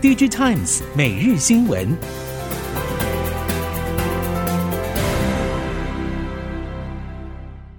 [0.00, 1.88] DigiTimes 每日新闻。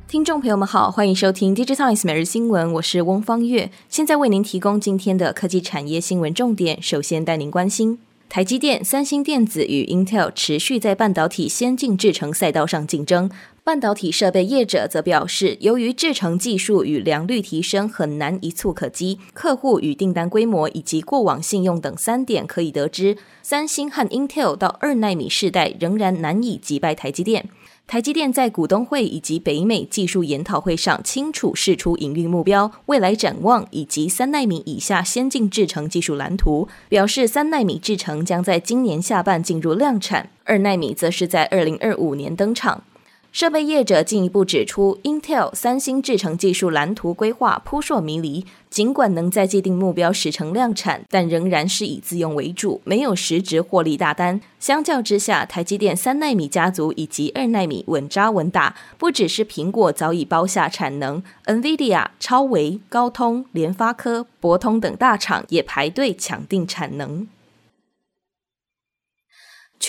[0.05, 6.81] 听众朋友们好，欢迎收听 DigiTimes 每日新闻，我是翁方月，现在为您提供今天的科技产业新闻重点。
[6.81, 7.99] 首先带您关心。
[8.27, 13.31] 台积电、三星电子与 Intel 持续在半导体先进制程赛道上竞争。
[13.63, 27.49] 半导体设备业者则表示，由于制程技术与良率提升很难一蹴可几，客户与订单规模以及过往信用等三点可以得知，三星和 Intel 到二纳米世代仍然难以击败台积电。
[27.85, 42.83] 台积电在股东会以及北美技术研讨会上清楚释出营运目标、未来展望以及三纳米以下先进制程技术蓝图，表示三纳米制程将在今年下半进入量产，二纳米则是在二零二五年登场。
[43.31, 54.41] 设备业者进一步指出，Intel、三星制程技术蓝图规划扑朔迷离，尽管能在既定目标时程量产，但仍然是以自用为主，没有实质获利大单。
[54.59, 67.27] 相较之下，台积电三纳米家族以及二纳米稳扎稳打，不只是苹果早已包下产能，NVIDIA、超微、高通、联发科、博通等大厂也排队抢定产能。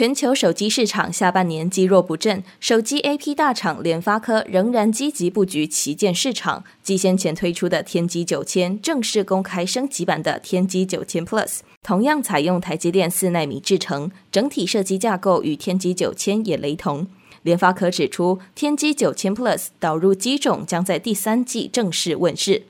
[0.01, 17.06] 全球手机市场下半年积弱不振，手机 AP 大厂联发科仍然积极布局旗舰市场，继先前推出的天玑九千正式公开升级版的天玑九千 Plus，同样采用台积电四纳米制程，整体设计架构与天玑九千也雷同。
[17.43, 22.62] 联发科指出，天玑九千 Plus 导入机种将在第三季正式问世。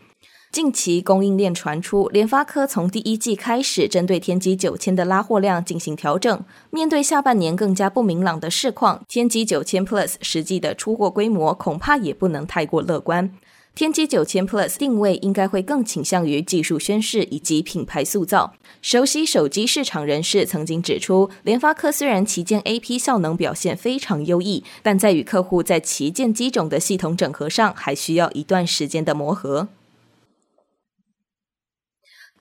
[0.53, 6.45] 近期供应链传出，联发科从第一季开始针对天玑九千的拉货量进行调整。
[6.71, 13.33] 面对下半年更加不明朗的市况，天玑九千 Plus 实际的出货规模恐怕也不能太过乐观。
[13.77, 18.55] 天玑九千 Plus 定位应该会更倾向于技术宣示以及品牌塑造。
[18.83, 29.69] 熟悉手机市场人士曾经指出，联发科虽然旗舰 AP 效能表现非常优异，但在与客户在旗舰机种的系统整合上，还需要一段时间的磨合。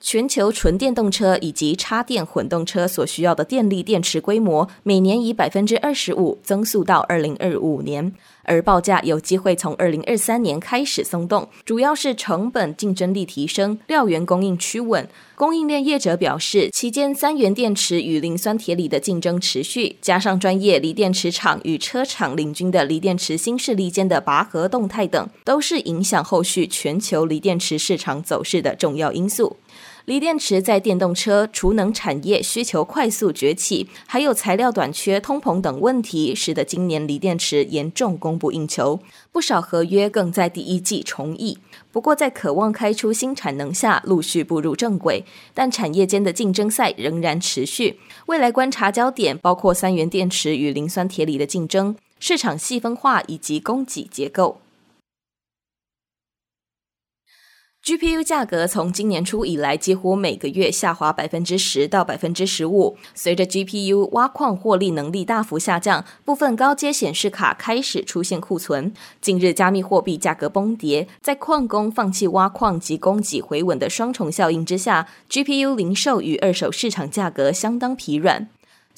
[0.02, 15.06] 全球纯电动车以及插电混动车所需要的电力电池规模，每年以百分之二十五增速到二零二五年，而报价有机会从二零二三年开始松动，主要是成本竞争力提升，料源供应趋稳。
[15.34, 29.56] 供应链业者表示，期间三元电池与磷酸铁锂的竞争持续，加上专业锂电池厂与车厂领军的锂电池新势力间的拔河动态等，都是影响后续全球锂电池市场走势的重要因素。
[30.10, 38.98] 锂电池在电动车、储能产业需求快速崛起，还有材料短缺、通膨等问题，使得今年锂电池严重供不应求，
[39.30, 41.58] 不少合约更在第一季重议。
[41.92, 48.00] 不过，在渴望开出新产能下，陆续步入正轨，但产业间的竞争赛仍然持续。
[48.26, 54.58] 未来观察焦点包括三元电池与磷酸铁锂的竞争、市场细分化以及供给结构。
[57.82, 62.98] GPU 价格从今年初以来，几乎每个月下滑百分之十到百分之十五。
[63.14, 68.92] 随着 GPU 挖矿获利能力大幅下降，部分高阶显示卡开始出现库存。
[69.22, 78.48] 近日，加密货币价格崩跌，在矿工放弃挖矿及供给回稳的双重效应之下，GPU 零售与二手市场价格相当疲软。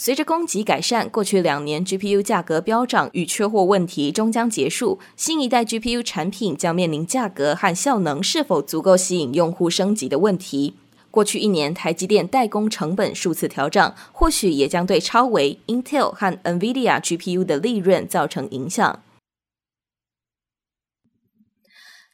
[0.04, 4.98] 随着供给改善，过去两年 GPU 价格飙涨与缺货问题终将结束。
[5.14, 10.74] 新一代 GPU 产品将面临价格和效能是否足够吸引用户升级的问题。
[11.12, 18.98] 过去一年，台积电代工成本数次调整，或许也将对超维、Intel 和 NVIDIA GPU 的利润造成影响。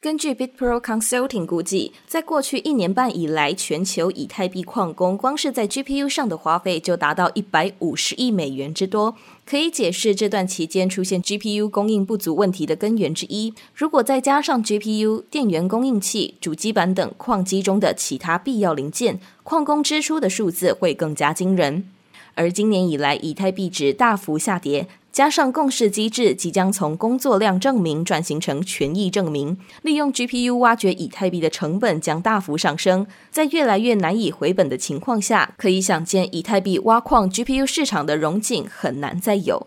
[0.00, 13.52] 根据 BitPro Consulting 估计，在过去一年半以来，全球以太币矿工光是在 GPU 上的花费就达到一百五十亿美元之多，可以解释这段期间出现 GPU 供应不足问题的根源之一。
[13.74, 21.90] 如果再加上 GPU、电源供应器、主机板等矿机中的其他必要零件，矿工支出的数字会更加惊人。
[22.34, 24.86] 而今年以来，以太币值大幅下跌。
[25.10, 33.06] 加上共识机制即将从工作量证明转型成权益证明，利用 GPU 挖掘以太币的成本将大幅上升。
[33.30, 39.66] 在越来越难以回本的情况下，可以想见以太币挖矿 GPU 市场的荣景很难再有。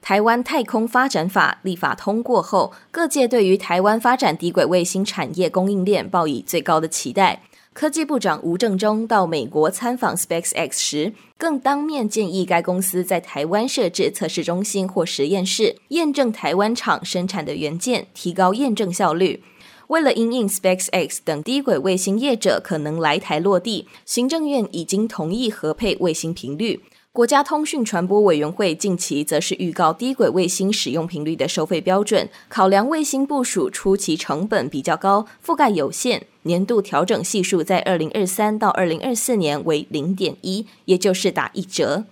[0.00, 7.42] 台湾太空发展法立法通过后，各界对于台湾发展低轨卫星产业供应链抱以最高的期待。
[7.74, 19.42] 科技部长吴正中到美国参访 SpaceX 时，更当面建议该公司在台湾设置测试中心或实验室，验证台湾厂生产的元件，提高验证效率。
[19.88, 26.80] 为了因应 SpaceX 等低轨卫星业者可能来台落地，行政院已经同意核配卫星频率。
[27.14, 42.02] 国家通讯传播委员会近期则是预告低轨卫星使用频率的收费标准，考量卫星部署初期成本比较高，覆盖有限，年度调整系数在二零二三到二零二四年为零点一，也就是打一折。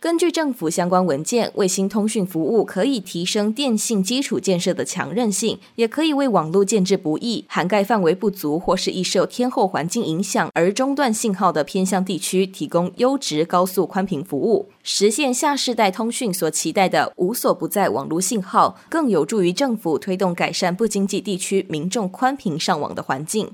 [0.00, 23.50] 根据政府相关文件，卫星通讯服务可以提升电信基础建设的强韧性，也可以为网络建置不易、涵盖范围不足或是易受天候环境影响而中断信号的偏乡地区提供优质高速宽频服务，实现下世代通讯所期待的无所不在网络信号，更有助于政府推动改善不经济地区民众宽频上网的环境。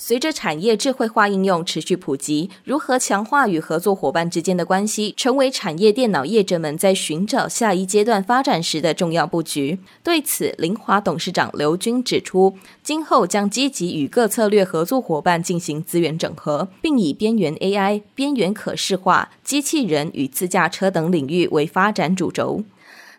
[0.00, 9.80] 随着产业智慧化应用持续普及，如何强化与合作伙伴之间的关系，成为产业电脑业者们在寻找下一阶段发展时的重要布局。
[10.04, 22.62] 对此，凌华董事长刘军指出，今后将积极与各策略合作伙伴进行资源整合，并以边缘 AI、边缘可视化、机器人与自驾车等领域为发展主轴。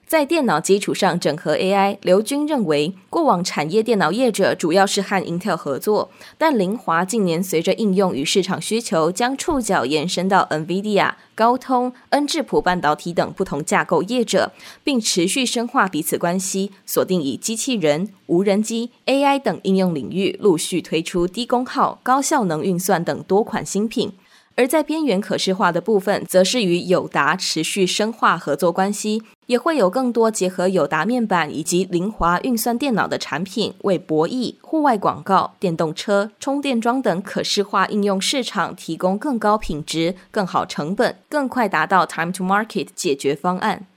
[0.10, 14.52] 在电脑基础上整合 AI，刘军认为，过往产业电脑业者主要是和 Intel 合作，但凌华近年随着应用与市场需求，将触角延伸到 NVIDIA、高通、恩智浦半导体等不同架构业者，
[14.84, 24.14] 并持续深化彼此关系，锁定以机器人、无人机、AI 等应用领域，陆续推出低功耗、高效能运算等多款新品。
[24.56, 43.88] 而在边缘可视化的部分，则是与友达持续深化合作关系，也会有更多结合友达面板以及凌华运算电脑的产品，为博弈、户外广告、电动车、充电桩等可视化应用市场提供更高品质、更好成本、更快达到 time to market 解决方案。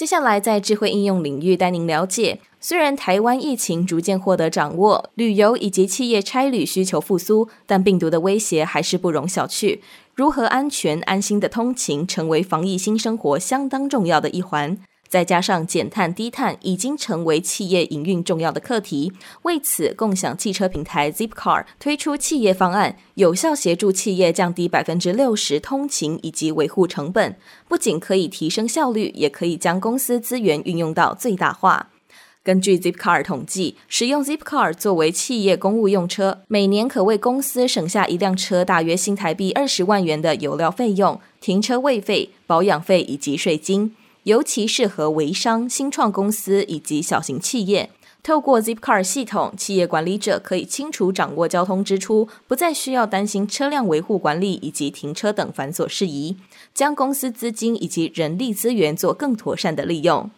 [0.00, 2.40] 接下来，在智慧应用领域带您了解。
[2.58, 9.78] 虽然台湾疫情逐渐获得掌握，旅游以及企业差旅需求复苏，但病毒的威胁还是不容小觑。
[10.14, 14.78] 如何安全安心的通勤，成为防疫新生活相当重要的一环。
[15.10, 19.12] 再加上减碳低碳已经成为企业营运重要的课题，
[19.42, 27.36] 为此，共享汽车平台 Zipcar 推出企业方案，有效协助企业降低百分之六十通勤以及维护成本。
[27.66, 31.90] 不仅可以提升效率，也可以将公司资源运用到最大化。
[32.44, 43.94] 根据 Zipcar 统计，使用 Zipcar 作为企业公务用车，每年可为公司省下一辆车大约新台币二十万元的油料费用、停车位费、保养费以及税金。
[44.24, 47.90] 尤其适合微商、新创公司以及小型企业。
[48.22, 56.36] 透过 Zipcar 系统，企业管理者可以清楚掌握交通支出，不再需要担心车辆维护管理以及停车等繁琐事宜，
[56.74, 60.30] 将公司资金以及人力资源做更妥善的利用。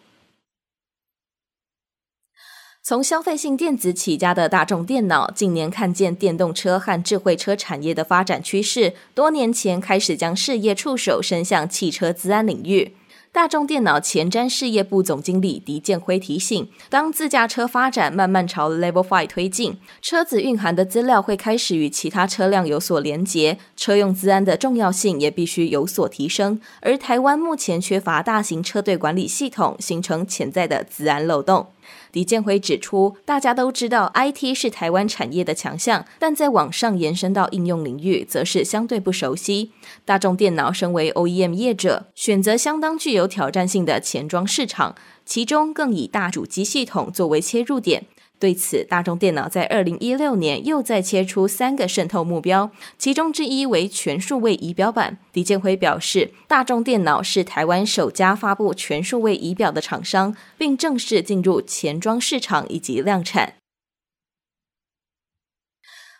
[2.81, 12.93] 从消费性电子起家的大众电脑，近年看见电动车和智慧车产业的发展趋势，多年前开始将事业触手伸向汽车资安领域。
[13.33, 26.61] 大众电脑前瞻事业部总经理狄建辉提醒：当自驾车发展慢慢朝 Level Five 推进，车子蕴含的资料会开始与其他车辆有所连结，车用资安的重要性也必须有所提升。
[26.81, 31.65] 而台湾目前缺乏大型车队管理系统，形成潜在的资安漏洞。
[32.11, 39.71] 李建辉指出，大家都知道 IT 是台湾产业的强项，但在网上延伸到应用领域，则是相对不熟悉。
[40.05, 48.05] 大众电脑身为 OEM 业者，选择相当具有挑战性的前装市场，其中更以大主机系统作为切入点。
[48.39, 55.17] 对此，大众电脑在二零一六年又再切出三个渗透目标，其中之一为全数位仪表板。
[55.31, 63.53] 李建辉表示，大众电脑是台湾首家发布全数位仪表的厂商，并正式进入前装市场以及量产。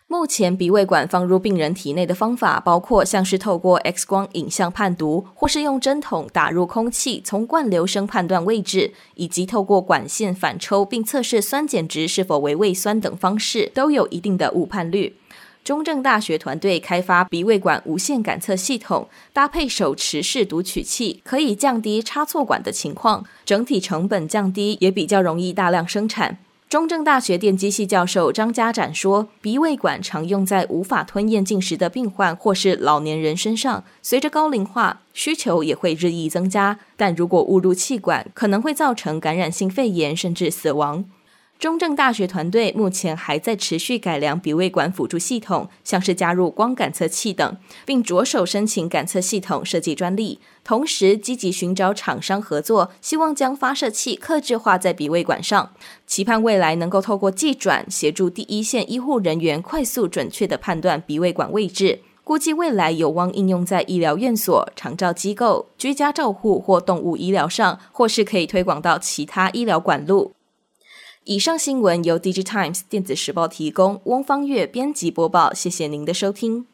[0.06, 15.16] 目前鼻胃管放入病人体内的方法，包括像是透过 X 光影像判读，或是用针筒打入空气，从灌流声判断位置，以及透过管线反抽并测试酸碱值是否为胃酸等方式，都有一定的误判率。
[15.64, 26.38] 中正大学团队开发鼻胃管无线感测系统，搭配手持式读取器，可以降低插错管的情况，整体成本降低，也比较容易大量生产。
[26.74, 33.84] 中正大学电机系教授张家展说：“鼻胃管常用在无法吞咽进食的病患或是老年人身上。
[34.02, 36.80] 随着高龄化，需求也会日益增加。
[36.96, 41.04] 但如果误入气管，可能会造成感染性肺炎甚至死亡。”
[41.58, 47.56] 中正大学团队目前还在持续改良鼻胃管辅助系统，像是加入光感测器等，
[47.86, 50.38] 并着手申请感测系统设计专利。
[50.62, 55.72] 同时，积极寻找厂商合作，希望将发射器客制化在鼻胃管上，
[56.06, 62.00] 期盼未来能够透过技转协助第一线医护人员快速准确地判断鼻胃管位置。
[62.22, 70.32] 估计未来有望应用在医疗院所、长照机构、居家照护或动物医疗上，或是可以推广到其他医疗管路。
[71.26, 75.54] 以上新闻由《DigiTimes 电子时报》提供，翁方月编辑播报。
[75.54, 76.66] 谢谢您的收听。